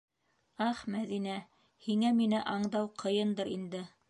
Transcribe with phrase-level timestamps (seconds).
[0.67, 1.37] Ах, Мәҙинә,
[1.89, 3.89] һиңә мине аңдау ҡыйындыр инде...